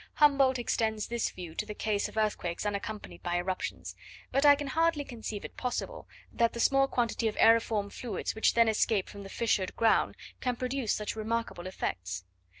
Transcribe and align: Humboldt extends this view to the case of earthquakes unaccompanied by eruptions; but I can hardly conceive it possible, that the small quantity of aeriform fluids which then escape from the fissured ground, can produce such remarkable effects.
Humboldt 0.15 0.57
extends 0.57 1.05
this 1.05 1.29
view 1.29 1.53
to 1.53 1.63
the 1.63 1.75
case 1.75 2.09
of 2.09 2.17
earthquakes 2.17 2.65
unaccompanied 2.65 3.21
by 3.21 3.35
eruptions; 3.37 3.95
but 4.31 4.47
I 4.47 4.55
can 4.55 4.65
hardly 4.65 5.03
conceive 5.03 5.45
it 5.45 5.55
possible, 5.57 6.07
that 6.31 6.53
the 6.53 6.59
small 6.59 6.87
quantity 6.87 7.27
of 7.27 7.35
aeriform 7.35 7.91
fluids 7.91 8.33
which 8.33 8.55
then 8.55 8.67
escape 8.67 9.07
from 9.07 9.21
the 9.21 9.29
fissured 9.29 9.75
ground, 9.75 10.17
can 10.39 10.55
produce 10.55 10.91
such 10.91 11.15
remarkable 11.15 11.67
effects. 11.67 12.23